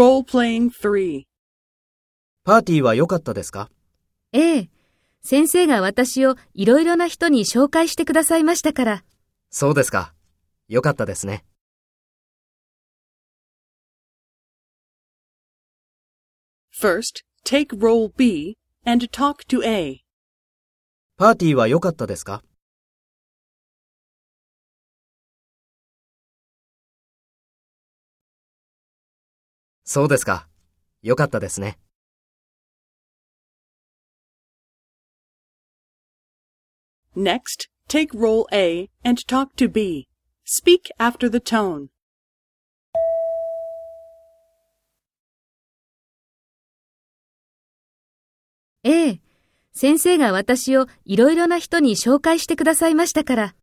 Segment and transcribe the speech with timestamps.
[0.00, 1.24] Role-playing 3.
[2.42, 3.68] パーティーは良かったですか？
[4.32, 4.70] ええ。
[5.20, 9.04] 先生が私をいろいろな人に紹介してくださいましたから。
[9.50, 10.14] そうですか。
[10.68, 11.44] 良かったですね。
[16.72, 18.56] First, take role B
[18.86, 19.98] and talk to A.
[21.18, 22.42] パーティーは良かったですか？
[29.92, 30.46] そうですか。
[31.02, 31.76] 良かったですね。
[37.16, 40.06] Next, take role A and talk to B.
[40.46, 41.88] Speak after the tone.
[48.84, 49.20] ええ。
[49.72, 53.54] 先生が私をいろいろな人に紹介してくださいましたから。